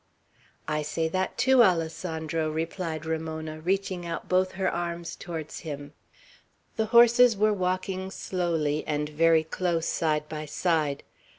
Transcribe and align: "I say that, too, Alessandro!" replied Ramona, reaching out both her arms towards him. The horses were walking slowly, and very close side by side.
"I 0.67 0.81
say 0.81 1.07
that, 1.09 1.37
too, 1.37 1.61
Alessandro!" 1.61 2.49
replied 2.49 3.05
Ramona, 3.05 3.59
reaching 3.61 4.03
out 4.03 4.27
both 4.27 4.53
her 4.53 4.67
arms 4.67 5.15
towards 5.15 5.59
him. 5.59 5.93
The 6.75 6.87
horses 6.87 7.37
were 7.37 7.53
walking 7.53 8.09
slowly, 8.09 8.83
and 8.87 9.07
very 9.09 9.43
close 9.43 9.85
side 9.85 10.27
by 10.27 10.47
side. 10.47 11.03